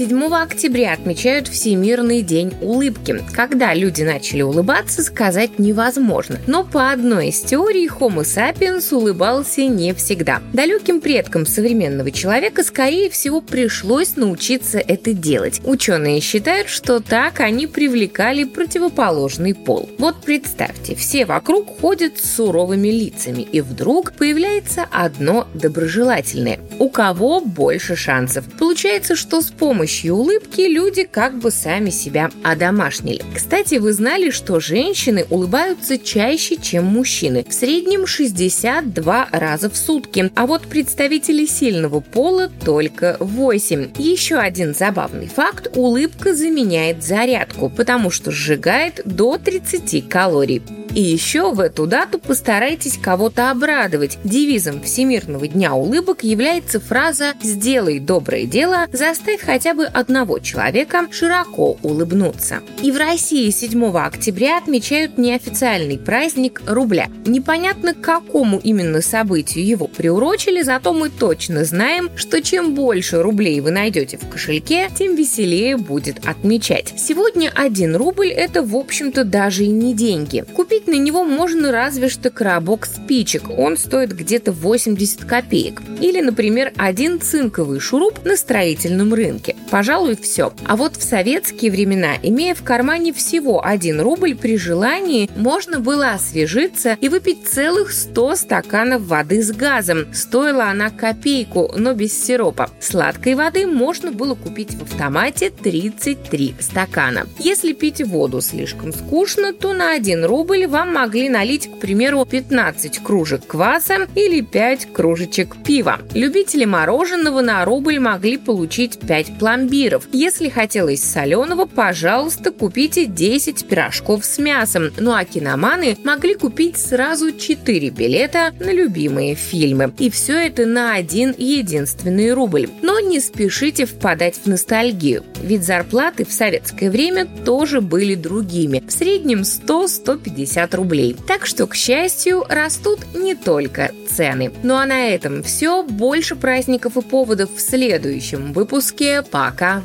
[0.00, 3.22] 7 октября отмечают Всемирный день улыбки.
[3.34, 6.38] Когда люди начали улыбаться, сказать невозможно.
[6.46, 10.40] Но по одной из теорий Homo sapiens улыбался не всегда.
[10.54, 15.60] Далеким предкам современного человека, скорее всего, пришлось научиться это делать.
[15.64, 19.90] Ученые считают, что так они привлекали противоположный пол.
[19.98, 26.58] Вот представьте, все вокруг ходят с суровыми лицами, и вдруг появляется одно доброжелательное.
[26.78, 28.46] У кого больше шансов?
[28.58, 33.22] Получается, что с помощью помощью улыбки люди как бы сами себя одомашнили.
[33.34, 37.44] Кстати, вы знали, что женщины улыбаются чаще, чем мужчины.
[37.48, 40.30] В среднем 62 раза в сутки.
[40.36, 43.90] А вот представители сильного пола только 8.
[43.98, 50.62] Еще один забавный факт– улыбка заменяет зарядку, потому что сжигает до 30 калорий.
[50.94, 54.18] И еще в эту дату постарайтесь кого-то обрадовать.
[54.24, 61.78] Девизом Всемирного дня улыбок является фраза «Сделай доброе дело, заставь хотя бы одного человека широко
[61.82, 62.60] улыбнуться».
[62.82, 67.08] И в России 7 октября отмечают неофициальный праздник рубля.
[67.24, 73.60] Непонятно, к какому именно событию его приурочили, зато мы точно знаем, что чем больше рублей
[73.60, 76.94] вы найдете в кошельке, тем веселее будет отмечать.
[76.96, 80.44] Сегодня один рубль– это, в общем-то, даже и не деньги.
[80.54, 83.50] Купить Купить на него можно разве что коробок спичек.
[83.50, 85.82] Он стоит где-то 80 копеек.
[86.00, 89.56] Или, например, один цинковый шуруп на строительном рынке.
[89.70, 90.54] Пожалуй, все.
[90.64, 96.12] А вот в советские времена, имея в кармане всего 1 рубль, при желании можно было
[96.12, 100.06] освежиться и выпить целых 100 стаканов воды с газом.
[100.14, 102.70] Стоила она копейку, но без сиропа.
[102.80, 107.26] Сладкой воды можно было купить в автомате 33 стакана.
[107.38, 113.00] Если пить воду слишком скучно, то на 1 рубль вам могли налить, к примеру, 15
[113.00, 115.98] кружек кваса или 5 кружечек пива.
[116.14, 120.08] Любители мороженого на рубль могли получить 5 пломбиров.
[120.12, 124.90] Если хотелось соленого, пожалуйста, купите 10 пирожков с мясом.
[124.98, 129.92] Ну а киноманы могли купить сразу 4 билета на любимые фильмы.
[129.98, 132.68] И все это на один единственный рубль.
[132.82, 138.82] Но не спешите впадать в ностальгию, ведь зарплаты в советское время тоже были другими.
[138.86, 141.16] В среднем 100-150 50 рублей.
[141.26, 144.52] Так что, к счастью, растут не только цены.
[144.62, 145.82] Ну а на этом все.
[145.82, 149.22] Больше праздников и поводов в следующем выпуске.
[149.22, 149.82] Пока!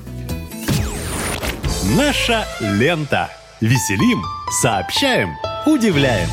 [1.97, 3.29] Наша лента.
[3.61, 4.21] Веселим,
[4.61, 5.29] сообщаем,
[5.65, 6.27] удивляем.